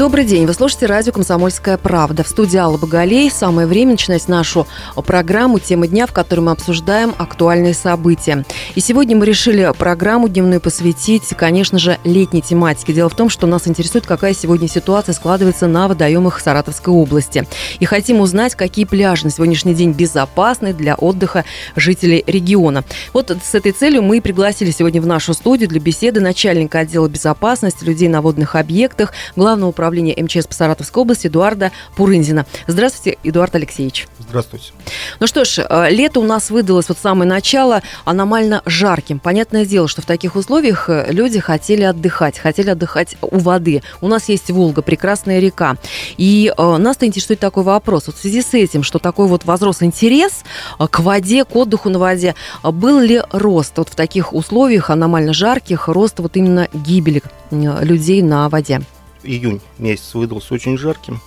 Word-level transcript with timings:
Добрый 0.00 0.24
день. 0.24 0.46
Вы 0.46 0.54
слушаете 0.54 0.86
радио 0.86 1.12
«Комсомольская 1.12 1.76
правда». 1.76 2.24
В 2.24 2.28
студии 2.28 2.56
Алла 2.56 2.78
Боголей. 2.78 3.30
Самое 3.30 3.66
время 3.66 3.90
начинать 3.90 4.28
нашу 4.28 4.66
программу 4.96 5.58
«Тема 5.58 5.88
дня», 5.88 6.06
в 6.06 6.12
которой 6.14 6.40
мы 6.40 6.52
обсуждаем 6.52 7.14
актуальные 7.18 7.74
события. 7.74 8.46
И 8.74 8.80
сегодня 8.80 9.14
мы 9.14 9.26
решили 9.26 9.70
программу 9.76 10.30
дневную 10.30 10.62
посвятить, 10.62 11.28
конечно 11.36 11.78
же, 11.78 11.98
летней 12.04 12.40
тематике. 12.40 12.94
Дело 12.94 13.10
в 13.10 13.14
том, 13.14 13.28
что 13.28 13.46
нас 13.46 13.68
интересует, 13.68 14.06
какая 14.06 14.32
сегодня 14.32 14.68
ситуация 14.68 15.12
складывается 15.12 15.66
на 15.66 15.86
водоемах 15.86 16.40
Саратовской 16.40 16.94
области. 16.94 17.46
И 17.78 17.84
хотим 17.84 18.20
узнать, 18.20 18.54
какие 18.54 18.86
пляжи 18.86 19.26
на 19.26 19.30
сегодняшний 19.30 19.74
день 19.74 19.92
безопасны 19.92 20.72
для 20.72 20.94
отдыха 20.94 21.44
жителей 21.76 22.24
региона. 22.26 22.84
Вот 23.12 23.30
с 23.30 23.54
этой 23.54 23.72
целью 23.72 24.00
мы 24.00 24.22
пригласили 24.22 24.70
сегодня 24.70 25.02
в 25.02 25.06
нашу 25.06 25.34
студию 25.34 25.68
для 25.68 25.78
беседы 25.78 26.20
начальника 26.20 26.78
отдела 26.78 27.06
безопасности 27.06 27.84
людей 27.84 28.08
на 28.08 28.22
водных 28.22 28.54
объектах, 28.54 29.12
главного 29.36 29.68
управления 29.68 29.89
МЧС 29.90 30.46
по 30.46 30.54
Саратовской 30.54 31.02
области 31.02 31.26
Эдуарда 31.26 31.72
Пурынзина. 31.96 32.46
Здравствуйте, 32.66 33.18
Эдуард 33.22 33.54
Алексеевич. 33.54 34.06
Здравствуйте. 34.18 34.72
Ну 35.18 35.26
что 35.26 35.44
ж, 35.44 35.58
э, 35.58 35.90
лето 35.90 36.20
у 36.20 36.24
нас 36.24 36.50
выдалось 36.50 36.88
вот 36.88 36.98
самое 36.98 37.28
начало 37.28 37.82
аномально 38.04 38.62
жарким. 38.66 39.18
Понятное 39.18 39.64
дело, 39.64 39.88
что 39.88 40.02
в 40.02 40.06
таких 40.06 40.36
условиях 40.36 40.88
э, 40.88 41.06
люди 41.10 41.40
хотели 41.40 41.82
отдыхать, 41.82 42.38
хотели 42.38 42.70
отдыхать 42.70 43.16
у 43.22 43.38
воды. 43.38 43.82
У 44.00 44.08
нас 44.08 44.28
есть 44.28 44.50
Волга, 44.50 44.82
прекрасная 44.82 45.40
река. 45.40 45.76
И 46.16 46.52
э, 46.56 46.76
нас-то 46.76 47.06
интересует 47.06 47.40
такой 47.40 47.64
вопрос. 47.64 48.06
Вот 48.06 48.16
в 48.16 48.20
связи 48.20 48.42
с 48.42 48.54
этим, 48.54 48.82
что 48.82 48.98
такой 48.98 49.26
вот 49.26 49.44
возрос 49.44 49.82
интерес 49.82 50.44
э, 50.78 50.86
к 50.88 51.00
воде, 51.00 51.44
к 51.44 51.54
отдыху 51.56 51.88
на 51.88 51.98
воде, 51.98 52.34
был 52.62 53.00
ли 53.00 53.22
рост 53.32 53.72
вот 53.76 53.88
в 53.88 53.94
таких 53.94 54.32
условиях 54.32 54.90
аномально 54.90 55.32
жарких, 55.32 55.88
рост 55.88 56.18
вот 56.18 56.36
именно 56.36 56.68
гибели 56.72 57.22
людей 57.50 58.22
на 58.22 58.48
воде? 58.48 58.80
Июнь 59.22 59.60
месяц 59.78 60.14
выдался 60.14 60.54
очень 60.54 60.78
жарким, 60.78 61.20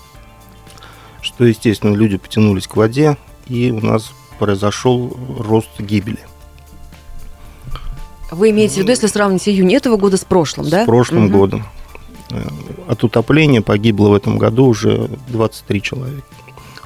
что, 1.22 1.46
естественно, 1.46 1.96
люди 1.96 2.18
потянулись 2.18 2.68
к 2.68 2.76
воде, 2.76 3.18
и 3.48 3.72
у 3.72 3.82
нас 3.82 4.12
произошел 4.40 5.16
рост 5.40 5.80
гибели. 5.80 6.20
Вы 8.32 8.50
имеете 8.50 8.76
в 8.76 8.78
виду, 8.80 8.90
если 8.90 9.08
сравнить 9.08 9.48
июнь 9.48 9.74
этого 9.74 9.98
года 9.98 10.18
с 10.18 10.26
прошлым, 10.26 10.66
с 10.66 10.70
да? 10.70 10.84
С 10.84 10.86
прошлым 10.86 11.26
угу. 11.26 11.38
годом. 11.38 11.66
Э, 12.32 12.42
от 12.88 13.04
утопления 13.04 13.62
погибло 13.62 14.10
в 14.10 14.14
этом 14.14 14.38
году 14.38 14.66
уже 14.66 15.10
23 15.30 15.82
человека. 15.82 16.24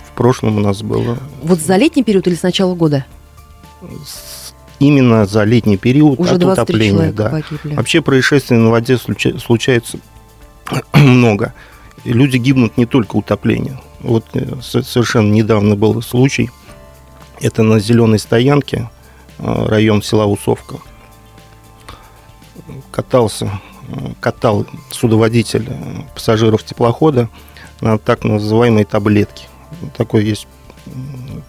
В 0.05 0.11
прошлом 0.15 0.57
у 0.57 0.59
нас 0.59 0.81
было... 0.81 1.17
Вот 1.41 1.59
за 1.59 1.77
летний 1.77 2.03
период 2.03 2.27
или 2.27 2.35
с 2.35 2.43
начала 2.43 2.75
года? 2.75 3.05
Именно 4.79 5.25
за 5.25 5.43
летний 5.43 5.77
период 5.77 6.19
уже 6.19 6.35
от 6.35 6.43
утопления. 6.43 7.11
Да. 7.11 7.29
Погибли. 7.29 7.75
Вообще 7.75 8.01
происшествия 8.01 8.57
на 8.57 8.69
воде 8.69 8.97
случаются 8.97 9.99
много. 10.93 11.53
И 12.03 12.13
люди 12.13 12.37
гибнут 12.37 12.77
не 12.77 12.85
только 12.85 13.15
утоплением. 13.15 13.79
Вот 13.99 14.25
э, 14.33 14.61
совершенно 14.61 15.31
недавно 15.31 15.75
был 15.75 16.01
случай. 16.01 16.49
Это 17.39 17.63
на 17.63 17.79
Зеленой 17.79 18.19
стоянке, 18.19 18.89
э, 19.39 19.65
район 19.67 20.01
села 20.01 20.25
Усовка. 20.25 20.77
Катался, 22.91 23.59
э, 23.89 23.93
катал 24.19 24.65
судоводитель 24.91 25.69
пассажиров 26.13 26.63
теплохода 26.63 27.29
на 27.81 27.97
так 27.97 28.23
называемой 28.23 28.85
таблетке. 28.85 29.47
Такой 29.95 30.25
есть 30.25 30.47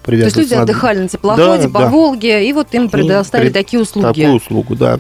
то 0.03 0.13
есть 0.13 0.37
люди 0.37 0.55
на... 0.55 0.63
отдыхали 0.63 0.99
на 1.01 1.09
теплоходе 1.09 1.65
да, 1.65 1.69
по 1.69 1.81
да. 1.81 1.89
Волге, 1.89 2.49
и 2.49 2.53
вот 2.53 2.75
им 2.75 2.89
предоставили 2.89 3.51
такие 3.51 3.81
услуги. 3.81 4.07
Такую 4.07 4.33
услугу, 4.33 4.75
да. 4.75 4.99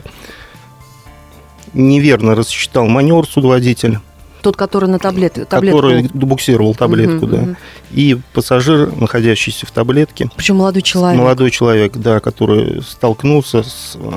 Неверно 1.72 2.34
рассчитал 2.34 2.86
маневр 2.86 3.26
судоводитель. 3.26 3.98
Тот, 4.42 4.56
который 4.56 4.88
на 4.88 4.98
таблет, 4.98 5.48
таблетку. 5.48 5.80
Который 5.80 6.08
буксировал 6.12 6.74
таблетку, 6.74 7.24
угу, 7.24 7.26
да. 7.26 7.42
Угу. 7.42 7.56
И 7.92 8.18
пассажир, 8.32 8.92
находящийся 8.96 9.66
в 9.66 9.70
таблетке. 9.70 10.30
Причем 10.36 10.56
молодой 10.56 10.82
человек. 10.82 11.20
Молодой 11.20 11.50
человек, 11.50 11.96
да, 11.96 12.20
который 12.20 12.82
столкнулся 12.82 13.62
с 13.62 13.96
э, 13.96 14.10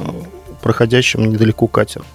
проходящим 0.61 1.29
недалеко 1.29 1.67
катером. 1.67 2.05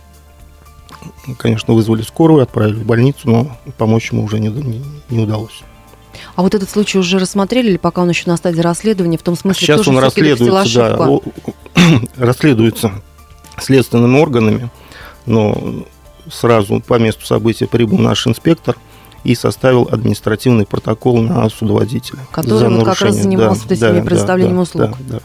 Конечно, 1.38 1.74
вызвали 1.74 2.02
скорую, 2.02 2.42
отправили 2.42 2.74
в 2.74 2.86
больницу, 2.86 3.28
но 3.28 3.56
помочь 3.76 4.12
ему 4.12 4.24
уже 4.24 4.38
не, 4.38 4.48
не, 4.48 4.82
не 5.08 5.18
удалось. 5.18 5.62
А 6.34 6.42
вот 6.42 6.54
этот 6.54 6.70
случай 6.70 6.98
уже 6.98 7.18
рассмотрели 7.18 7.70
или 7.70 7.76
пока 7.76 8.02
он 8.02 8.08
еще 8.08 8.24
на 8.26 8.36
стадии 8.36 8.60
расследования? 8.60 9.18
В 9.18 9.22
том 9.22 9.36
смысле, 9.36 9.66
Сейчас 9.66 9.86
он 9.88 9.98
расследуется, 9.98 10.96
да, 10.96 11.82
расследуется 12.16 12.92
следственными 13.58 14.18
органами, 14.18 14.70
но 15.24 15.84
сразу 16.30 16.80
по 16.80 16.98
месту 16.98 17.24
события 17.26 17.66
прибыл 17.66 17.98
наш 17.98 18.26
инспектор 18.26 18.76
и 19.24 19.34
составил 19.34 19.88
административный 19.90 20.66
протокол 20.66 21.20
на 21.20 21.48
судоводителя. 21.48 22.20
Который 22.30 22.68
вот 22.68 22.84
как 22.84 23.00
раз 23.00 23.16
занимался 23.16 23.66
да, 23.68 23.74
этими 23.74 23.98
да, 24.00 24.04
предоставлением 24.04 24.56
да, 24.56 24.62
услуг. 24.62 24.90
Да, 25.00 25.16
да. 25.16 25.20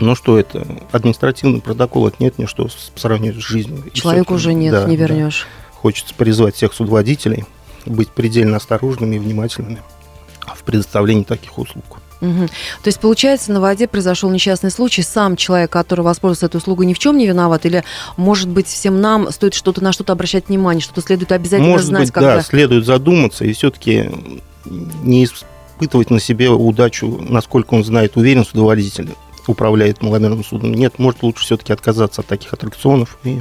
Ну 0.00 0.16
что 0.16 0.38
это? 0.38 0.66
Административный 0.90 1.60
протокол 1.60 2.08
это 2.08 2.16
нет 2.18 2.38
ничто 2.38 2.64
по 2.64 3.00
сравнению 3.00 3.40
с 3.40 3.44
жизнью. 3.44 3.84
Человеку 3.92 4.34
уже 4.34 4.52
нет, 4.52 4.72
да, 4.72 4.84
не 4.84 4.96
вернешь. 4.96 5.46
Да. 5.46 5.78
Хочется 5.78 6.14
призвать 6.14 6.56
всех 6.56 6.72
судоводителей 6.72 7.44
быть 7.86 8.08
предельно 8.10 8.56
осторожными 8.56 9.16
и 9.16 9.18
внимательными 9.18 9.82
в 10.54 10.62
предоставлении 10.64 11.24
таких 11.24 11.58
услуг. 11.58 11.84
Угу. 12.24 12.46
То 12.46 12.88
есть, 12.88 13.00
получается, 13.00 13.52
на 13.52 13.60
воде 13.60 13.86
произошел 13.86 14.30
несчастный 14.30 14.70
случай. 14.70 15.02
Сам 15.02 15.36
человек, 15.36 15.70
который 15.70 16.00
воспользовался 16.00 16.46
этой 16.46 16.56
услугой, 16.56 16.86
ни 16.86 16.94
в 16.94 16.98
чем 16.98 17.18
не 17.18 17.26
виноват? 17.26 17.66
Или, 17.66 17.84
может 18.16 18.48
быть, 18.48 18.66
всем 18.66 19.00
нам 19.00 19.30
стоит 19.30 19.54
что-то 19.54 19.82
на 19.82 19.92
что-то 19.92 20.12
обращать 20.12 20.48
внимание, 20.48 20.80
что-то 20.80 21.02
следует 21.02 21.32
обязательно 21.32 21.70
может 21.70 21.86
знать? 21.86 22.02
Быть, 22.04 22.12
когда... 22.12 22.36
да, 22.36 22.42
следует 22.42 22.86
задуматься 22.86 23.44
и 23.44 23.52
все-таки 23.52 24.10
не 24.64 25.24
испытывать 25.24 26.10
на 26.10 26.20
себе 26.20 26.48
удачу, 26.48 27.18
насколько 27.28 27.74
он 27.74 27.84
знает, 27.84 28.16
уверен 28.16 28.44
судоводитель 28.44 29.10
управляет 29.46 30.02
маломерным 30.02 30.44
судом. 30.44 30.72
Нет, 30.72 30.98
может 30.98 31.22
лучше 31.22 31.44
все-таки 31.44 31.72
отказаться 31.72 32.22
от 32.22 32.26
таких 32.26 32.52
аттракционов 32.52 33.18
и 33.24 33.40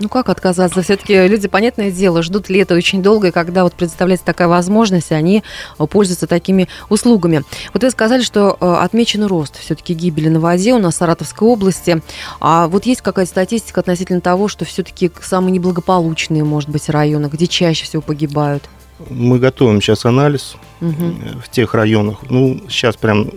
ну 0.00 0.08
как 0.08 0.28
отказаться? 0.28 0.82
Все-таки 0.82 1.28
люди, 1.28 1.48
понятное 1.48 1.90
дело, 1.90 2.22
ждут 2.22 2.48
лета 2.48 2.74
очень 2.74 3.02
долго, 3.02 3.28
и 3.28 3.30
когда 3.30 3.64
вот 3.64 3.74
предоставляется 3.74 4.26
такая 4.26 4.48
возможность, 4.48 5.12
они 5.12 5.42
э, 5.78 5.86
пользуются 5.86 6.26
такими 6.26 6.68
услугами. 6.88 7.44
Вот 7.72 7.82
вы 7.82 7.90
сказали, 7.90 8.22
что 8.22 8.56
э, 8.60 8.66
отмечен 8.66 9.24
рост 9.24 9.58
все-таки 9.58 9.94
гибели 9.94 10.28
на 10.28 10.40
воде 10.40 10.74
у 10.74 10.78
нас 10.78 10.94
в 10.94 10.98
Саратовской 10.98 11.46
области. 11.46 12.02
А 12.40 12.68
вот 12.68 12.86
есть 12.86 13.02
какая-то 13.02 13.30
статистика 13.30 13.80
относительно 13.80 14.20
того, 14.20 14.48
что 14.48 14.64
все-таки 14.64 15.10
самые 15.22 15.52
неблагополучные, 15.52 16.44
может 16.44 16.70
быть, 16.70 16.88
районы, 16.88 17.26
где 17.26 17.46
чаще 17.46 17.84
всего 17.84 18.02
погибают? 18.02 18.64
Мы 19.08 19.38
готовим 19.38 19.80
сейчас 19.80 20.04
анализ 20.04 20.56
угу. 20.80 21.14
в 21.42 21.48
тех 21.50 21.72
районах. 21.74 22.18
Ну, 22.28 22.60
сейчас 22.68 22.96
прям 22.96 23.30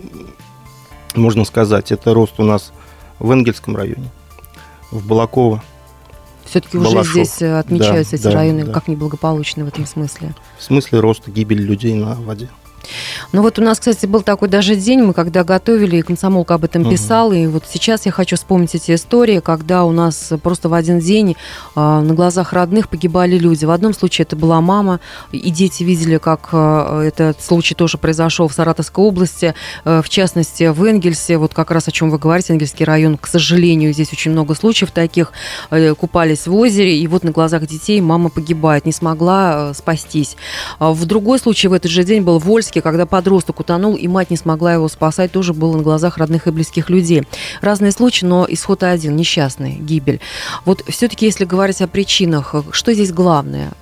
можно 1.14 1.44
сказать, 1.44 1.92
это 1.92 2.12
рост 2.14 2.34
у 2.38 2.44
нас 2.44 2.72
в 3.18 3.30
Энгельском 3.30 3.76
районе, 3.76 4.10
в 4.90 5.06
Балаково, 5.06 5.62
все-таки 6.44 6.78
уже 6.78 7.02
здесь 7.04 7.42
э, 7.42 7.58
отмечаются 7.58 8.12
да, 8.12 8.16
эти 8.16 8.22
да, 8.24 8.30
районы 8.32 8.64
да. 8.64 8.72
как 8.72 8.88
неблагополучные 8.88 9.64
в 9.64 9.68
этом 9.68 9.86
смысле. 9.86 10.34
В 10.58 10.62
смысле 10.62 11.00
роста 11.00 11.30
гибели 11.30 11.62
людей 11.62 11.94
на 11.94 12.14
воде. 12.14 12.48
Ну 13.32 13.42
вот 13.42 13.58
у 13.58 13.62
нас, 13.62 13.78
кстати, 13.78 14.06
был 14.06 14.22
такой 14.22 14.48
даже 14.48 14.76
день, 14.76 15.02
мы 15.02 15.12
когда 15.12 15.44
готовили, 15.44 15.96
и 15.96 16.02
комсомолка 16.02 16.54
об 16.54 16.64
этом 16.64 16.82
угу. 16.82 16.90
писал, 16.90 17.32
и 17.32 17.46
вот 17.46 17.64
сейчас 17.68 18.06
я 18.06 18.12
хочу 18.12 18.36
вспомнить 18.36 18.74
эти 18.74 18.94
истории, 18.94 19.40
когда 19.40 19.84
у 19.84 19.92
нас 19.92 20.32
просто 20.42 20.68
в 20.68 20.74
один 20.74 20.98
день 20.98 21.36
э, 21.76 21.80
на 21.80 22.14
глазах 22.14 22.52
родных 22.52 22.88
погибали 22.88 23.38
люди. 23.38 23.64
В 23.64 23.70
одном 23.70 23.94
случае 23.94 24.24
это 24.24 24.36
была 24.36 24.60
мама, 24.60 25.00
и 25.32 25.50
дети 25.50 25.82
видели, 25.82 26.18
как 26.18 26.50
э, 26.52 27.02
этот 27.08 27.42
случай 27.42 27.74
тоже 27.74 27.98
произошел 27.98 28.48
в 28.48 28.52
Саратовской 28.52 29.04
области, 29.04 29.54
э, 29.84 30.02
в 30.02 30.08
частности 30.08 30.64
в 30.64 30.82
Энгельсе, 30.84 31.38
вот 31.38 31.54
как 31.54 31.70
раз 31.70 31.88
о 31.88 31.90
чем 31.90 32.10
вы 32.10 32.18
говорите, 32.18 32.52
Энгельский 32.52 32.84
район, 32.84 33.16
к 33.18 33.26
сожалению, 33.26 33.92
здесь 33.92 34.12
очень 34.12 34.30
много 34.30 34.54
случаев 34.54 34.90
таких, 34.90 35.32
э, 35.70 35.94
купались 35.94 36.46
в 36.46 36.54
озере, 36.54 36.98
и 36.98 37.06
вот 37.06 37.24
на 37.24 37.30
глазах 37.30 37.66
детей 37.66 38.00
мама 38.00 38.30
погибает, 38.30 38.86
не 38.86 38.92
смогла 38.92 39.70
э, 39.70 39.74
спастись. 39.74 40.36
А 40.78 40.92
в 40.92 41.04
другой 41.06 41.38
случай 41.38 41.68
в 41.68 41.72
этот 41.72 41.90
же 41.90 42.04
день 42.04 42.22
был 42.22 42.38
Вольский, 42.74 42.80
когда 42.80 43.06
подросток 43.06 43.60
утонул, 43.60 43.94
и 43.94 44.08
мать 44.08 44.30
не 44.30 44.36
смогла 44.36 44.74
его 44.74 44.88
спасать, 44.88 45.32
тоже 45.32 45.52
было 45.52 45.76
на 45.76 45.82
глазах 45.82 46.18
родных 46.18 46.46
и 46.46 46.50
близких 46.50 46.90
людей. 46.90 47.22
Разные 47.60 47.92
случаи, 47.92 48.26
но 48.26 48.46
исход 48.48 48.82
один, 48.82 49.16
несчастный, 49.16 49.74
гибель. 49.74 50.20
Вот 50.64 50.82
все-таки, 50.88 51.26
если 51.26 51.44
говорить 51.44 51.80
о 51.82 51.86
причинах, 51.86 52.54
что 52.72 52.92
здесь 52.92 53.12
главное? 53.12 53.72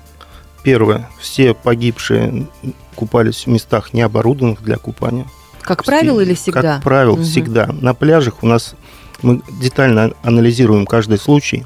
Первое. 0.62 1.08
Все 1.20 1.54
погибшие 1.54 2.46
купались 2.94 3.46
в 3.46 3.48
местах, 3.48 3.94
не 3.94 4.02
оборудованных 4.02 4.62
для 4.62 4.76
купания. 4.76 5.26
Как 5.62 5.84
правило 5.84 6.20
или 6.20 6.34
всегда? 6.34 6.74
Как 6.74 6.82
правило, 6.82 7.14
угу. 7.14 7.22
всегда. 7.22 7.68
На 7.80 7.94
пляжах 7.94 8.42
у 8.42 8.46
нас 8.46 8.74
мы 9.22 9.40
детально 9.60 10.12
анализируем 10.22 10.86
каждый 10.86 11.18
случай. 11.18 11.64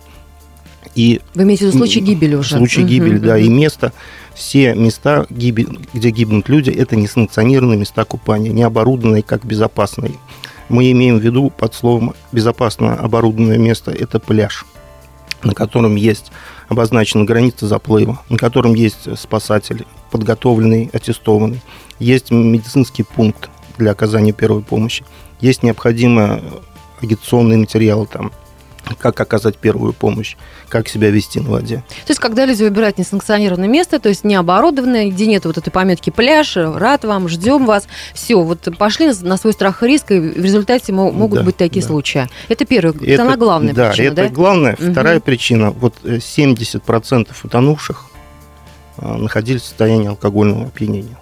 И 0.97 1.21
Вы 1.35 1.43
имеете 1.43 1.67
в 1.67 1.69
виду 1.69 1.79
случай 1.79 2.01
гибели 2.01 2.35
уже? 2.35 2.57
Случай 2.57 2.81
угу, 2.81 2.89
гибели, 2.89 3.19
угу. 3.19 3.27
да, 3.27 3.39
и 3.39 3.49
место 3.49 3.93
все 4.35 4.75
места, 4.75 5.27
где 5.29 6.11
гибнут 6.11 6.49
люди, 6.49 6.71
это 6.71 6.97
несанкционированные 6.97 7.79
места 7.79 8.05
купания, 8.05 8.51
не 8.51 8.63
оборудованные 8.63 9.23
как 9.23 9.45
безопасные 9.45 10.13
Мы 10.69 10.91
имеем 10.93 11.19
в 11.19 11.23
виду 11.23 11.51
под 11.51 11.75
словом 11.75 12.15
безопасно 12.33 12.95
оборудованное 12.95 13.59
место– 13.59 13.91
это 13.93 14.19
пляж, 14.19 14.65
на 15.43 15.53
котором 15.55 15.97
есть 15.97 16.33
обозначена 16.69 17.25
граница 17.25 17.67
заплыва, 17.67 18.21
на 18.31 18.39
котором 18.39 18.75
есть 18.75 19.19
спасатель, 19.19 19.85
подготовленный, 20.11 20.91
аттестованный, 20.93 21.61
есть 21.99 22.31
медицинский 22.31 23.03
пункт 23.03 23.51
для 23.77 23.91
оказания 23.91 24.33
первой 24.33 24.63
помощи, 24.63 25.05
есть 25.41 25.63
необходимые 25.63 26.43
агитационные 27.03 27.59
материалы 27.59 28.07
там, 28.07 28.33
как 28.95 29.21
оказать 29.21 29.57
первую 29.57 29.93
помощь, 29.93 30.37
как 30.69 30.89
себя 30.89 31.11
вести 31.11 31.41
на 31.41 31.51
воде. 31.51 31.77
То 32.07 32.11
есть, 32.11 32.21
когда 32.21 32.45
люди 32.47 32.63
выбирают 32.63 32.99
несанкционированное 32.99 33.69
место, 33.69 33.99
то 33.99 34.09
есть 34.09 34.25
не 34.25 34.35
оборудованное, 34.35 35.11
где 35.11 35.27
нет 35.27 35.45
вот 35.45 35.59
этой 35.59 35.71
пометки 35.71 36.11
пляж, 36.11 36.57
рад 36.57 37.05
вам, 37.05 37.29
ждем 37.29 37.67
вас, 37.67 37.89
все, 38.15 38.41
вот 38.41 38.69
пошли 38.79 39.13
на 39.23 39.37
свой 39.37 39.53
страх 39.53 39.83
и 39.83 39.87
риск, 39.87 40.13
и 40.13 40.19
в 40.19 40.45
результате 40.45 40.93
могут 40.93 41.41
да, 41.41 41.45
быть 41.45 41.57
такие 41.57 41.83
да. 41.83 41.89
случаи. 41.89 42.29
Это 42.49 42.65
первая, 42.65 42.95
это, 42.95 43.23
она 43.23 43.37
главная 43.37 43.75
да, 43.75 43.89
причина, 43.91 44.07
это 44.07 44.23
да? 44.23 44.29
главная. 44.29 44.77
Вторая 44.77 45.17
угу. 45.17 45.25
причина, 45.25 45.71
вот 45.71 45.95
70% 46.05 47.29
э, 47.29 47.33
утонувших 47.43 48.07
э, 48.99 49.15
находились 49.17 49.63
в 49.63 49.67
состоянии 49.67 50.09
алкогольного 50.09 50.67
опьянения 50.67 51.19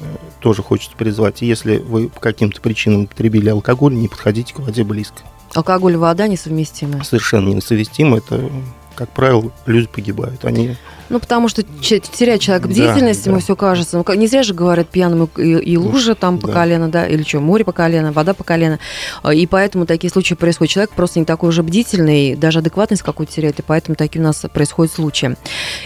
э, 0.00 0.04
тоже 0.40 0.62
хочется 0.62 0.96
призвать. 0.96 1.42
Если 1.42 1.78
вы 1.78 2.08
по 2.08 2.20
каким-то 2.20 2.60
причинам 2.60 3.06
потребили 3.06 3.48
алкоголь, 3.48 3.94
не 3.94 4.08
подходите 4.08 4.54
к 4.54 4.60
воде 4.60 4.84
близко. 4.84 5.22
Алкоголь 5.54 5.94
и 5.94 5.96
вода 5.96 6.28
несовместимы? 6.28 7.02
Совершенно 7.04 7.48
несовместимы. 7.48 8.18
Это, 8.18 8.50
как 8.98 9.10
правило, 9.10 9.52
люди 9.66 9.86
погибают. 9.86 10.44
Они 10.44 10.76
ну, 11.08 11.20
потому 11.20 11.48
что 11.48 11.62
теряет 11.62 12.40
человек 12.40 12.66
бдительность, 12.66 13.24
да, 13.24 13.30
ему 13.30 13.40
да. 13.40 13.44
все 13.44 13.56
кажется. 13.56 13.96
Ну, 13.96 14.14
не 14.14 14.26
зря 14.26 14.42
же 14.42 14.52
говорят, 14.52 14.88
пьяным 14.88 15.28
и, 15.38 15.42
и 15.42 15.76
лужа 15.76 16.14
там 16.14 16.38
по 16.38 16.48
да. 16.48 16.52
колено, 16.52 16.88
да, 16.88 17.06
или 17.06 17.22
что, 17.22 17.40
море 17.40 17.64
по 17.64 17.72
колено, 17.72 18.12
вода 18.12 18.34
по 18.34 18.44
колено. 18.44 18.78
А, 19.22 19.32
и 19.32 19.46
поэтому 19.46 19.86
такие 19.86 20.10
случаи 20.10 20.34
происходят. 20.34 20.72
Человек 20.72 20.90
просто 20.90 21.18
не 21.18 21.24
такой 21.24 21.48
уже 21.48 21.62
бдительный, 21.62 22.36
даже 22.36 22.58
адекватность 22.58 23.02
какую-то 23.02 23.32
теряет, 23.32 23.58
и 23.58 23.62
поэтому 23.62 23.94
такие 23.94 24.20
у 24.20 24.24
нас 24.24 24.44
происходят 24.52 24.92
случаи. 24.92 25.36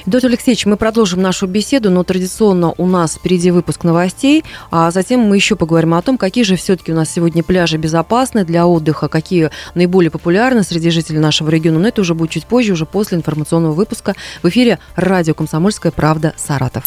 Доктор 0.07 0.31
Алексеевич, 0.31 0.67
мы 0.67 0.77
продолжим 0.77 1.23
нашу 1.23 1.47
беседу, 1.47 1.91
но 1.91 2.03
традиционно 2.03 2.75
у 2.77 2.87
нас 2.87 3.15
впереди 3.15 3.51
выпуск 3.53 3.85
новостей, 3.85 4.45
а 4.71 4.91
затем 4.91 5.21
мы 5.21 5.37
еще 5.37 5.55
поговорим 5.55 5.95
о 5.95 6.03
том, 6.03 6.19
какие 6.19 6.43
же 6.43 6.57
все-таки 6.57 6.93
у 6.93 6.97
нас 6.97 7.11
сегодня 7.11 7.45
пляжи 7.45 7.77
безопасны 7.77 8.45
для 8.45 8.67
отдыха, 8.67 9.09
какие 9.09 9.51
наиболее 9.75 10.11
популярны 10.11 10.65
среди 10.65 10.91
жителей 10.91 11.21
нашего 11.21 11.49
региона. 11.49 11.79
Но 11.79 11.89
это 11.89 12.01
уже 12.01 12.15
будет 12.15 12.31
чуть 12.31 12.47
позже, 12.47 12.73
уже 12.73 12.87
после 12.87 13.02
информационного 13.11 13.73
выпуска 13.73 14.15
в 14.43 14.49
эфире 14.49 14.79
радио 14.95 15.35
«Комсомольская 15.35 15.93
правда» 15.93 16.35
Саратов. 16.37 16.85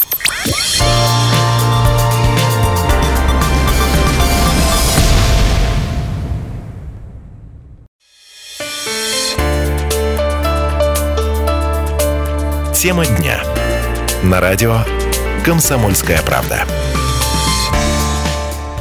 Тема 12.86 13.06
дня. 13.06 13.42
На 14.22 14.40
радио 14.40 14.78
«Комсомольская 15.44 16.22
правда». 16.22 16.66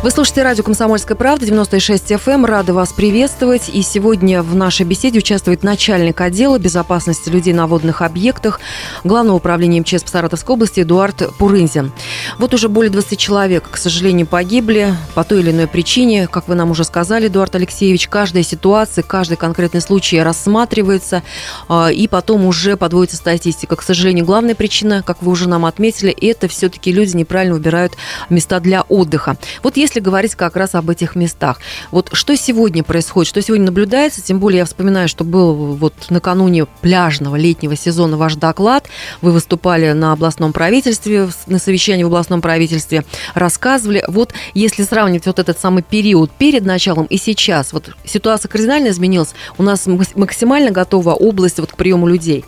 Вы 0.04 0.10
слушаете 0.10 0.42
радио 0.42 0.62
«Комсомольская 0.62 1.16
правда», 1.16 1.46
96 1.46 2.12
FM. 2.12 2.44
Рады 2.44 2.74
вас 2.74 2.92
приветствовать. 2.92 3.70
И 3.70 3.80
сегодня 3.80 4.42
в 4.42 4.54
нашей 4.54 4.84
беседе 4.84 5.20
участвует 5.20 5.62
начальник 5.62 6.20
отдела 6.20 6.58
безопасности 6.58 7.30
людей 7.30 7.54
на 7.54 7.66
водных 7.66 8.02
объектах 8.02 8.60
Главного 9.02 9.36
управления 9.36 9.80
МЧС 9.80 10.02
по 10.02 10.10
Саратовской 10.10 10.56
области 10.56 10.80
Эдуард 10.80 11.34
Пурынзин. 11.38 11.90
Вот 12.38 12.52
уже 12.52 12.68
более 12.68 12.90
20 12.90 13.18
человек, 13.18 13.70
к 13.70 13.78
сожалению, 13.78 14.26
погибли 14.26 14.94
по 15.14 15.24
той 15.24 15.40
или 15.40 15.52
иной 15.52 15.68
причине. 15.68 16.26
Как 16.26 16.48
вы 16.48 16.54
нам 16.54 16.70
уже 16.70 16.84
сказали, 16.84 17.28
Эдуард 17.28 17.54
Алексеевич, 17.54 18.06
каждая 18.08 18.42
ситуация, 18.42 19.02
каждый 19.04 19.38
конкретный 19.38 19.80
случай 19.80 20.20
рассматривается, 20.20 21.22
а, 21.66 21.90
и 21.90 22.08
потом 22.08 22.44
уже 22.44 22.76
подводится 22.76 23.16
статистика. 23.16 23.74
К 23.74 23.80
сожалению, 23.82 24.26
главная 24.26 24.54
причина, 24.54 25.02
как 25.02 25.22
вы 25.22 25.32
уже 25.32 25.48
нам 25.48 25.64
отметили, 25.64 26.12
это 26.12 26.46
все-таки 26.46 26.92
люди 26.92 27.16
неправильно 27.16 27.54
выбирают 27.54 27.94
места 28.28 28.60
для 28.60 28.82
отдыха. 28.82 29.38
Вот 29.62 29.78
если 29.78 29.94
если 29.94 30.00
говорить 30.00 30.35
как 30.35 30.56
раз 30.56 30.75
об 30.75 30.91
этих 30.91 31.14
местах. 31.14 31.61
Вот 31.93 32.11
что 32.12 32.37
сегодня 32.37 32.82
происходит, 32.82 33.29
что 33.29 33.41
сегодня 33.41 33.67
наблюдается, 33.67 34.20
тем 34.20 34.41
более 34.41 34.58
я 34.58 34.64
вспоминаю, 34.64 35.08
что 35.08 35.23
был 35.23 35.55
вот 35.55 35.94
накануне 36.11 36.67
пляжного 36.81 37.37
летнего 37.37 37.76
сезона 37.76 38.17
ваш 38.17 38.35
доклад, 38.35 38.88
вы 39.23 39.31
выступали 39.31 39.93
на 39.93 40.12
областном 40.12 40.52
правительстве, 40.52 41.29
на 41.46 41.58
совещании 41.58 42.02
в 42.02 42.08
областном 42.08 42.41
правительстве, 42.41 43.05
рассказывали. 43.35 44.05
Вот 44.08 44.35
если 44.55 44.82
сравнивать 44.82 45.26
вот 45.26 45.38
этот 45.38 45.61
самый 45.61 45.85
период 45.85 46.32
перед 46.32 46.64
началом 46.64 47.06
и 47.06 47.17
сейчас, 47.17 47.73
вот 47.73 47.90
ситуация 48.05 48.49
кардинально 48.49 48.88
изменилась, 48.88 49.35
у 49.58 49.62
нас 49.62 49.87
максимально 50.17 50.73
готова 50.73 51.12
область 51.12 51.61
вот 51.61 51.70
к 51.70 51.76
приему 51.76 52.08
людей. 52.08 52.44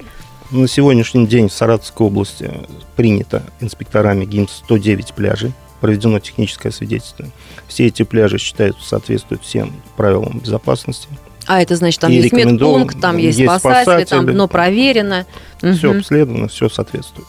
На 0.51 0.67
сегодняшний 0.67 1.27
день 1.27 1.49
в 1.49 1.53
Саратовской 1.53 2.07
области 2.07 2.51
принято 2.97 3.45
инспекторами 3.61 4.25
ГИМС 4.25 4.51
109 4.65 5.13
пляжей 5.13 5.53
проведено 5.81 6.19
техническое 6.19 6.71
свидетельство. 6.71 7.27
Все 7.69 7.87
эти 7.87 8.03
пляжи 8.03 8.39
считаются 8.39 8.87
соответствуют 8.87 9.43
всем 9.43 9.73
правилам 9.97 10.39
безопасности. 10.39 11.09
А 11.47 11.63
это 11.63 11.77
значит, 11.77 12.01
там 12.01 12.11
и 12.11 12.17
есть 12.17 12.33
медпункт, 12.33 13.01
там 13.01 13.17
есть, 13.19 13.39
есть 13.39 13.51
спасатели, 13.51 13.83
спасатели, 13.83 14.05
там 14.09 14.27
дно 14.27 14.49
проверено. 14.49 15.27
Все 15.59 15.91
угу. 15.91 15.99
обследовано, 15.99 16.49
все 16.49 16.69
соответствует. 16.69 17.29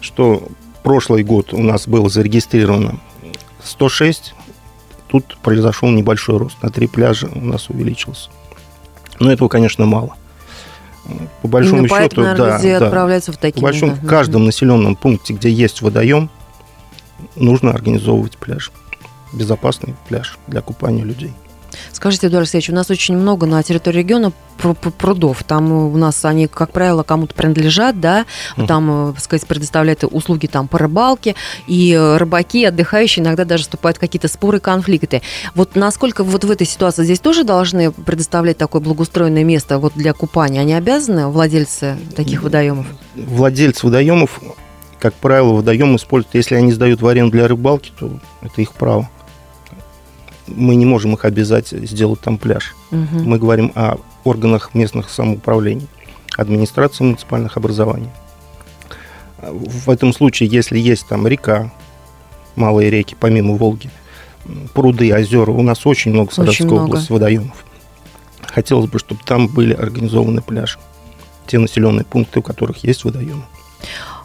Что 0.00 0.48
прошлый 0.82 1.24
год 1.24 1.52
у 1.52 1.62
нас 1.62 1.88
было 1.88 2.08
зарегистрировано 2.08 3.00
106, 3.64 4.34
тут 5.08 5.36
произошел 5.42 5.90
небольшой 5.90 6.38
рост. 6.38 6.62
На 6.62 6.70
три 6.70 6.86
пляжа 6.86 7.28
у 7.34 7.40
нас 7.40 7.68
увеличился. 7.68 8.30
Но 9.18 9.32
этого, 9.32 9.48
конечно, 9.48 9.84
мало. 9.84 10.14
По 11.42 11.48
большому 11.48 11.78
Именно 11.78 11.88
счету, 11.88 12.00
поэтому, 12.00 12.26
наверное, 12.26 12.62
да, 12.62 12.78
да, 12.78 12.86
отправляются 12.86 13.32
в 13.32 13.36
такие. 13.36 13.60
По 13.60 13.62
большому, 13.62 13.96
да. 13.96 14.00
в 14.00 14.06
каждом 14.06 14.44
населенном 14.44 14.96
пункте, 14.96 15.34
где 15.34 15.50
есть 15.50 15.82
водоем, 15.82 16.30
нужно 17.36 17.70
организовывать 17.70 18.38
пляж. 18.38 18.72
Безопасный 19.32 19.94
пляж 20.08 20.38
для 20.46 20.60
купания 20.60 21.04
людей. 21.04 21.32
Скажите, 21.92 22.26
Эдуард 22.26 22.44
Алексеевич, 22.44 22.70
у 22.70 22.74
нас 22.74 22.90
очень 22.90 23.16
много 23.16 23.46
на 23.46 23.62
территории 23.62 23.98
региона 23.98 24.32
прудов. 24.98 25.42
Там 25.44 25.72
у 25.72 25.96
нас 25.96 26.24
они, 26.24 26.46
как 26.46 26.72
правило, 26.72 27.02
кому-то 27.02 27.34
принадлежат, 27.34 27.98
да, 28.00 28.26
там, 28.66 29.12
так 29.14 29.24
сказать, 29.24 29.46
предоставляют 29.46 30.04
услуги 30.04 30.46
там 30.46 30.68
по 30.68 30.78
рыбалке, 30.78 31.34
и 31.66 31.98
рыбаки, 32.18 32.64
отдыхающие, 32.64 33.24
иногда 33.24 33.44
даже 33.44 33.64
вступают 33.64 33.96
в 33.96 34.00
какие-то 34.00 34.28
споры, 34.28 34.60
конфликты. 34.60 35.22
Вот 35.54 35.76
насколько 35.76 36.24
вот 36.24 36.44
в 36.44 36.50
этой 36.50 36.66
ситуации 36.66 37.04
здесь 37.04 37.20
тоже 37.20 37.44
должны 37.44 37.90
предоставлять 37.90 38.58
такое 38.58 38.82
благоустроенное 38.82 39.44
место 39.44 39.78
вот 39.78 39.94
для 39.94 40.12
купания? 40.12 40.60
Они 40.60 40.74
обязаны, 40.74 41.28
владельцы 41.28 41.96
таких 42.16 42.42
водоемов? 42.42 42.86
Владельцы 43.14 43.86
водоемов 43.86 44.40
как 45.00 45.14
правило, 45.14 45.54
водоем 45.54 45.96
используют, 45.96 46.34
если 46.34 46.54
они 46.54 46.72
сдают 46.72 47.00
в 47.00 47.06
аренду 47.06 47.32
для 47.32 47.48
рыбалки, 47.48 47.90
то 47.98 48.10
это 48.42 48.60
их 48.60 48.72
право. 48.72 49.08
Мы 50.46 50.74
не 50.74 50.84
можем 50.84 51.14
их 51.14 51.24
обязать 51.24 51.68
сделать 51.68 52.20
там 52.20 52.36
пляж. 52.36 52.74
Угу. 52.90 53.22
Мы 53.24 53.38
говорим 53.38 53.72
о 53.74 53.96
органах 54.24 54.74
местных 54.74 55.08
самоуправлений, 55.08 55.88
администрации 56.36 57.04
муниципальных 57.04 57.56
образований. 57.56 58.10
В 59.40 59.88
этом 59.88 60.12
случае, 60.12 60.50
если 60.50 60.78
есть 60.78 61.06
там 61.08 61.26
река, 61.26 61.72
малые 62.56 62.90
реки, 62.90 63.16
помимо 63.18 63.54
Волги, 63.54 63.88
пруды, 64.74 65.14
озера, 65.14 65.50
у 65.50 65.62
нас 65.62 65.86
очень 65.86 66.12
много 66.12 66.30
в 66.30 66.34
Саратовской 66.34 66.78
области 66.78 67.10
водоемов. 67.10 67.64
Хотелось 68.42 68.90
бы, 68.90 68.98
чтобы 68.98 69.22
там 69.24 69.48
были 69.48 69.72
организованы 69.72 70.42
пляжи, 70.42 70.78
те 71.46 71.58
населенные 71.58 72.04
пункты, 72.04 72.40
у 72.40 72.42
которых 72.42 72.84
есть 72.84 73.04
водоемы. 73.04 73.44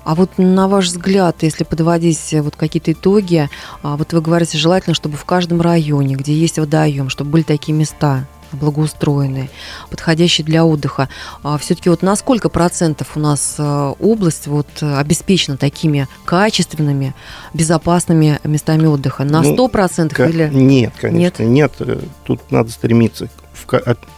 А 0.06 0.14
вот 0.14 0.38
на 0.38 0.68
ваш 0.68 0.86
взгляд, 0.86 1.38
если 1.42 1.64
подводить 1.64 2.32
э, 2.32 2.42
вот 2.42 2.56
какие-то 2.56 2.92
итоги, 2.92 3.50
а, 3.82 3.98
вот 3.98 4.14
вы 4.14 4.22
говорите, 4.22 4.56
желательно, 4.56 4.94
чтобы 4.94 5.18
в 5.18 5.26
каждом 5.26 5.62
районе, 5.62 6.16
где 6.16 6.32
есть 6.32 6.60
водоем, 6.60 7.10
чтобы 7.10 7.32
были 7.32 7.42
такие 7.42 7.74
места, 7.74 8.28
благоустроенные, 8.52 9.50
подходящие 9.90 10.46
для 10.46 10.64
отдыха. 10.64 11.10
А 11.42 11.58
все-таки 11.58 11.90
вот 11.90 12.04
на 12.04 12.16
сколько 12.16 12.50
процентов 12.50 13.18
у 13.18 13.20
нас 13.20 13.56
э, 13.58 13.94
область 14.00 14.46
вот 14.46 14.68
обеспечена 14.80 15.58
такими 15.58 16.08
качественными, 16.24 17.16
безопасными 17.56 18.40
местами 18.44 18.86
отдыха? 18.86 19.24
На 19.24 19.42
ну, 19.42 19.56
100% 19.56 20.10
к- 20.10 20.30
или... 20.30 20.48
Нет, 20.54 20.94
конечно, 21.02 21.42
нет. 21.42 21.74
нет. 21.80 22.00
Тут 22.26 22.52
надо 22.52 22.70
стремиться. 22.70 23.28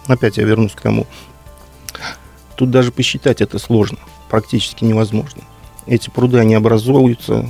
Опять 0.07 0.35
я 0.35 0.43
вернусь 0.43 0.73
к 0.73 0.81
тому. 0.81 1.07
Тут 2.57 2.71
даже 2.71 2.91
посчитать 2.91 3.39
это 3.39 3.57
сложно, 3.57 3.99
практически 4.27 4.83
невозможно 4.83 5.43
эти 5.87 6.09
пруды, 6.09 6.39
они 6.39 6.55
образуются, 6.55 7.47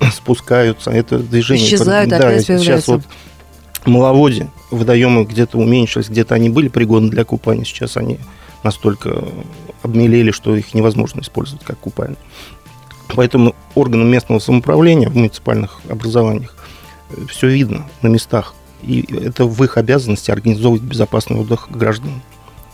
спускаются, 0.12 0.90
это 0.90 1.18
движение... 1.18 1.66
Исчезают, 1.66 2.10
да, 2.10 2.18
опять 2.18 2.46
сейчас 2.46 2.88
вот 2.88 3.02
Маловоде 3.86 4.48
водоемы 4.70 5.24
где-то 5.24 5.58
уменьшились, 5.58 6.08
где-то 6.08 6.34
они 6.34 6.48
были 6.50 6.68
пригодны 6.68 7.08
для 7.08 7.24
купания, 7.24 7.64
сейчас 7.64 7.96
они 7.96 8.18
настолько 8.62 9.24
обмелели, 9.82 10.32
что 10.32 10.56
их 10.56 10.74
невозможно 10.74 11.20
использовать 11.20 11.64
как 11.64 11.78
купальни. 11.78 12.16
Поэтому 13.14 13.54
органам 13.76 14.08
местного 14.08 14.40
самоуправления 14.40 15.08
в 15.08 15.14
муниципальных 15.14 15.80
образованиях 15.88 16.56
э, 17.10 17.26
все 17.28 17.48
видно 17.48 17.86
на 18.02 18.08
местах. 18.08 18.54
И 18.82 19.06
это 19.14 19.44
в 19.44 19.62
их 19.62 19.76
обязанности 19.76 20.32
организовывать 20.32 20.82
безопасный 20.82 21.38
отдых 21.38 21.68
граждан, 21.70 22.20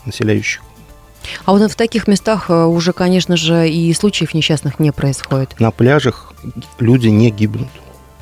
населяющих. 0.05 0.61
А 1.45 1.53
вот 1.53 1.71
в 1.71 1.75
таких 1.75 2.07
местах 2.07 2.49
э, 2.49 2.65
уже, 2.65 2.93
конечно 2.93 3.37
же, 3.37 3.69
и 3.69 3.93
случаев 3.93 4.33
несчастных 4.33 4.79
не 4.79 4.91
происходит. 4.91 5.59
На 5.59 5.71
пляжах 5.71 6.33
люди 6.79 7.07
не 7.07 7.31
гибнут. 7.31 7.69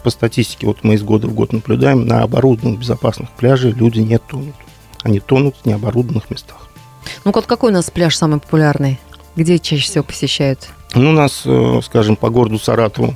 По 0.03 0.09
статистике, 0.09 0.67
вот 0.67 0.83
мы 0.83 0.95
из 0.95 1.03
года 1.03 1.27
в 1.27 1.33
год 1.33 1.53
наблюдаем, 1.53 2.07
на 2.07 2.23
оборудованных 2.23 2.79
безопасных 2.79 3.29
пляжах 3.31 3.75
люди 3.75 3.99
не 3.99 4.17
тонут. 4.17 4.55
Они 5.03 5.19
тонут 5.19 5.55
в 5.61 5.65
необорудованных 5.65 6.29
местах. 6.29 6.67
Ну, 7.23 7.31
вот 7.33 7.45
какой 7.45 7.71
у 7.71 7.73
нас 7.73 7.89
пляж 7.89 8.15
самый 8.15 8.39
популярный? 8.39 8.99
Где 9.35 9.59
чаще 9.59 9.83
всего 9.83 10.03
посещают? 10.03 10.69
Ну, 10.93 11.11
у 11.11 11.13
нас, 11.13 11.43
э, 11.45 11.79
скажем, 11.83 12.15
по 12.15 12.29
городу 12.29 12.59
Саратову 12.59 13.15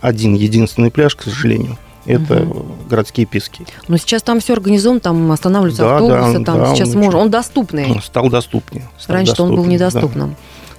один 0.00 0.34
единственный 0.34 0.90
пляж, 0.90 1.14
к 1.16 1.22
сожалению. 1.22 1.78
Это 2.06 2.42
угу. 2.42 2.66
городские 2.88 3.26
пески. 3.26 3.66
Но 3.88 3.96
сейчас 3.96 4.22
там 4.22 4.40
все 4.40 4.52
организовано, 4.52 5.00
там 5.00 5.32
останавливаются 5.32 5.82
да, 5.82 5.96
автобусы, 5.96 6.38
да, 6.38 6.44
там 6.44 6.58
да, 6.58 6.74
сейчас 6.74 6.94
он 6.94 7.00
можно. 7.00 7.20
Он 7.20 7.30
доступный. 7.30 7.90
Он 7.90 8.00
стал 8.02 8.28
доступнее. 8.28 8.88
Раньше 9.06 9.32
доступнее, 9.32 9.50
он 9.50 9.62
был 9.62 9.70
недоступным. 9.70 10.30
Да. 10.30 10.36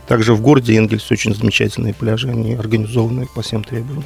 Также 0.08 0.34
в 0.34 0.41
городе 0.41 0.75
Энгельс 0.77 1.10
очень 1.12 1.34
замечательные 1.34 1.94
пляжи, 1.94 2.29
они 2.29 2.53
организованы 2.53 3.27
по 3.34 3.41
всем 3.41 3.63
требованиям. 3.63 4.05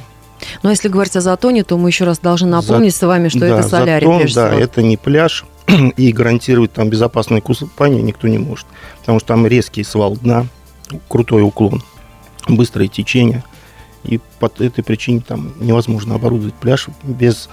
Но 0.62 0.70
если 0.70 0.88
говорить 0.88 1.14
о 1.16 1.20
Затоне, 1.20 1.64
то 1.64 1.76
мы 1.76 1.90
еще 1.90 2.04
раз 2.04 2.18
должны 2.18 2.48
напомнить 2.48 2.92
За... 2.92 3.00
с 3.00 3.02
вами, 3.02 3.28
что 3.28 3.40
да, 3.40 3.58
это 3.58 3.68
солярий. 3.68 4.06
Затон, 4.06 4.20
да, 4.20 4.48
всего. 4.48 4.60
это 4.60 4.82
не 4.82 4.96
пляж, 4.96 5.44
и 5.96 6.12
гарантировать 6.12 6.72
там 6.72 6.88
безопасное 6.88 7.40
купание 7.40 8.02
никто 8.02 8.28
не 8.28 8.38
может. 8.38 8.66
Потому 9.00 9.18
что 9.18 9.28
там 9.28 9.46
резкий 9.46 9.84
свал 9.84 10.16
дна, 10.16 10.46
крутой 11.08 11.42
уклон, 11.42 11.82
быстрое 12.48 12.88
течение. 12.88 13.44
И 14.04 14.20
по 14.38 14.50
этой 14.58 14.82
причине 14.82 15.22
там 15.26 15.52
невозможно 15.60 16.14
оборудовать 16.14 16.54
пляж 16.54 16.88
без 17.02 17.48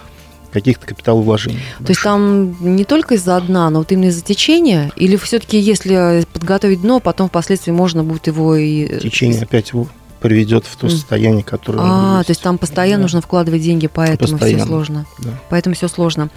каких-то 0.52 0.88
капиталовложений. 0.88 1.60
То 1.80 1.90
есть 1.90 2.02
там 2.02 2.56
не 2.62 2.86
только 2.86 3.16
из-за 3.16 3.40
дна, 3.42 3.70
но 3.70 3.80
вот 3.80 3.92
именно 3.92 4.10
из-за 4.10 4.24
течения? 4.24 4.92
Или 4.96 5.16
все-таки, 5.18 5.60
если 5.60 6.26
подготовить 6.34 6.82
дно, 6.82 7.00
потом 7.00 7.28
впоследствии 7.28 7.72
можно 7.72 8.04
будет 8.04 8.28
его 8.28 8.56
и... 8.56 9.00
Течение 9.00 9.42
опять 9.42 9.72
его 9.72 9.88
приведет 10.20 10.66
в 10.66 10.76
то 10.76 10.90
состояние, 10.90 11.44
которое... 11.44 11.82
А, 11.84 12.24
то 12.24 12.32
есть 12.32 12.42
там 12.42 12.58
постоянно 12.58 12.98
да. 12.98 13.04
нужно 13.04 13.22
вкладывать 13.22 13.62
деньги, 13.62 13.88
поэтому 13.88 14.34
постоянно. 14.34 14.60
все 14.60 14.68
сложно. 14.68 15.06
Да. 15.20 15.30
Поэтому 15.50 15.76
все 15.76 15.88
сложно. 15.88 16.30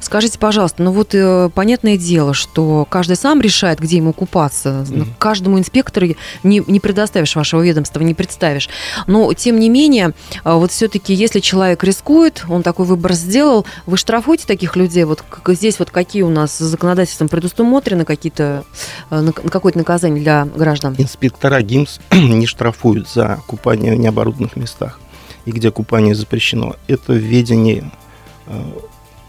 Скажите, 0.00 0.38
пожалуйста, 0.38 0.82
ну 0.82 0.92
вот 0.92 1.14
э, 1.14 1.50
понятное 1.54 1.96
дело, 1.96 2.34
что 2.34 2.86
каждый 2.88 3.16
сам 3.16 3.40
решает, 3.40 3.80
где 3.80 3.96
ему 3.96 4.12
купаться. 4.12 4.84
Mm. 4.88 5.06
Каждому 5.18 5.58
инспектору 5.58 6.06
не, 6.42 6.62
не 6.66 6.80
предоставишь 6.80 7.36
вашего 7.36 7.62
ведомства, 7.62 8.00
не 8.00 8.14
представишь. 8.14 8.68
Но, 9.06 9.32
тем 9.34 9.58
не 9.58 9.68
менее, 9.68 10.12
э, 10.44 10.52
вот 10.52 10.72
все-таки, 10.72 11.14
если 11.14 11.40
человек 11.40 11.84
рискует, 11.84 12.44
он 12.48 12.62
такой 12.62 12.86
выбор 12.86 13.12
сделал, 13.12 13.66
вы 13.86 13.96
штрафуете 13.96 14.46
таких 14.46 14.76
людей? 14.76 15.04
Вот 15.04 15.22
как, 15.28 15.54
здесь 15.54 15.78
вот 15.78 15.90
какие 15.90 16.22
у 16.22 16.30
нас 16.30 16.58
законодательством 16.58 17.28
предусмотрены 17.28 18.04
какие-то, 18.04 18.64
э, 19.10 19.30
какое-то 19.50 19.78
наказание 19.78 20.22
для 20.22 20.44
граждан? 20.44 20.94
Инспектора 20.98 21.60
ГИМС 21.62 22.00
не 22.12 22.46
штрафуют 22.46 23.08
за 23.08 23.27
купание 23.36 23.94
в 23.94 23.98
необорудованных 23.98 24.56
местах 24.56 24.98
и 25.44 25.50
где 25.50 25.70
купание 25.70 26.14
запрещено. 26.14 26.76
Это 26.88 27.12
введение 27.12 27.90
э, 28.46 28.62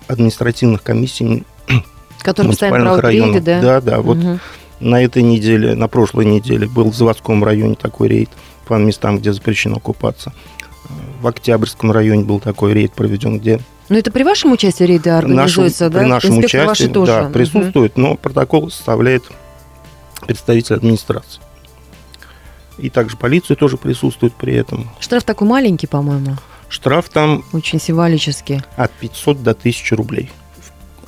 административных 0.08 0.84
комиссий 0.84 1.44
Которые 2.22 2.52
постоянно 2.52 3.02
районов. 3.02 3.44
да? 3.44 3.62
Да, 3.62 3.82
да. 3.82 4.02
Вот 4.02 4.18
угу. 4.18 4.40
на 4.80 5.02
этой 5.02 5.24
неделе, 5.24 5.76
на 5.76 5.88
прошлой 5.88 6.26
неделе 6.26 6.68
был 6.68 6.92
в 6.92 6.96
заводском 6.96 7.44
районе 7.44 7.76
такой 7.76 8.10
рейд 8.10 8.30
по 8.68 8.74
местам, 8.76 9.20
где 9.20 9.32
запрещено 9.34 9.80
купаться. 9.80 10.34
В 11.22 11.28
Октябрьском 11.28 11.92
районе 11.92 12.24
был 12.24 12.40
такой 12.40 12.74
рейд 12.74 12.94
проведен, 12.94 13.40
где 13.40 13.60
но 13.90 13.98
это 13.98 14.12
при 14.12 14.22
вашем 14.22 14.52
участии 14.52 14.84
рейды 14.84 15.10
организуется, 15.10 15.86
нашем, 15.86 15.94
да? 15.94 16.00
При 16.00 16.08
нашем 16.08 16.38
Инспектор 16.38 16.72
участии, 16.72 16.94
тоже. 16.94 17.12
да, 17.12 17.30
присутствует, 17.30 17.94
угу. 17.94 18.02
но 18.02 18.16
протокол 18.16 18.70
составляет 18.70 19.24
представитель 20.28 20.76
администрации. 20.76 21.42
И 22.82 22.90
также 22.90 23.18
полиция 23.18 23.56
тоже 23.56 23.78
присутствует 23.78 24.34
при 24.34 24.54
этом. 24.56 24.90
Штраф 25.00 25.24
такой 25.24 25.48
маленький, 25.48 25.88
по-моему. 25.88 26.38
Штраф 26.70 27.10
там... 27.10 27.44
Очень 27.52 27.80
символический. 27.80 28.62
От 28.76 28.92
500 28.92 29.44
до 29.44 29.52
1000 29.52 29.96
рублей. 29.96 30.32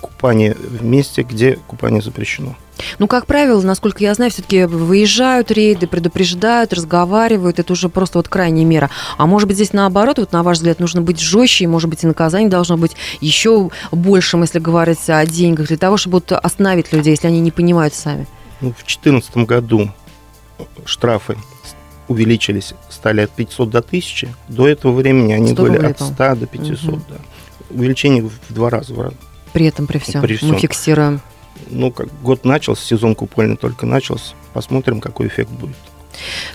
Купание 0.02 0.56
в 0.56 0.84
месте, 0.84 1.22
где 1.22 1.60
купание 1.68 2.02
запрещено. 2.02 2.56
Ну, 3.00 3.08
как 3.08 3.26
правило, 3.26 3.62
насколько 3.62 4.04
я 4.04 4.14
знаю, 4.14 4.32
все-таки 4.32 4.66
выезжают 4.66 5.52
рейды, 5.52 5.88
предупреждают, 5.88 6.74
разговаривают. 6.74 7.60
Это 7.60 7.74
уже 7.74 7.90
просто 7.90 8.18
вот 8.20 8.28
крайняя 8.28 8.66
мера. 8.66 8.90
А 9.18 9.26
может 9.26 9.48
быть, 9.48 9.56
здесь 9.56 9.74
наоборот, 9.74 10.18
вот 10.18 10.32
на 10.32 10.44
ваш 10.44 10.58
взгляд, 10.58 10.80
нужно 10.80 11.02
быть 11.02 11.20
жестче, 11.20 11.66
и, 11.66 11.68
может 11.68 11.90
быть, 11.90 12.04
и 12.04 12.08
наказание 12.08 12.50
должно 12.50 12.78
быть 12.78 12.96
еще 13.20 13.70
большим, 13.92 14.42
если 14.42 14.60
говорить 14.60 15.10
о 15.10 15.26
деньгах, 15.26 15.68
для 15.68 15.78
того, 15.78 15.98
чтобы 15.98 16.22
остановить 16.28 16.92
людей, 16.92 17.12
если 17.12 17.28
они 17.28 17.40
не 17.40 17.52
понимают 17.52 17.94
сами. 17.94 18.28
Ну, 18.62 18.70
в 18.70 18.78
2014 18.78 19.38
году 19.38 19.92
штрафы 20.86 21.38
увеличились, 22.08 22.74
стали 22.90 23.22
от 23.22 23.32
500 23.32 23.70
до 23.70 23.80
1000. 23.80 24.30
До 24.48 24.68
этого 24.68 24.92
времени 24.92 25.34
они 25.34 25.54
были 25.54 25.78
от 25.78 26.00
100 26.00 26.36
до 26.36 26.46
500. 26.46 26.84
Угу. 26.84 27.02
Да. 27.10 27.16
Увеличение 27.70 28.24
в 28.24 28.54
два 28.54 28.70
раза. 28.70 29.14
При 29.54 29.66
этом, 29.66 29.88
при 29.88 29.98
всем, 29.98 30.22
при 30.22 30.36
всем. 30.36 30.50
мы 30.50 30.60
фиксируем. 30.60 31.22
Ну, 31.70 31.92
как 31.92 32.08
год 32.22 32.46
начался, 32.46 32.84
сезон 32.86 33.16
купольный 33.16 33.58
только 33.58 33.86
начался. 33.86 34.34
Посмотрим, 34.54 35.00
какой 35.00 35.28
эффект 35.28 35.52
будет. 35.52 35.76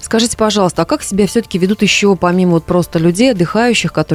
Скажите, 0.01 0.37
пожалуйста, 0.37 0.83
а 0.83 0.85
как 0.85 1.03
себя 1.03 1.27
все-таки 1.27 1.59
ведут 1.59 1.83
еще, 1.83 2.15
помимо 2.17 2.53
вот 2.53 2.65
просто 2.65 2.99
людей, 2.99 3.33
отдыхающих, 3.33 3.93
которые 3.93 4.05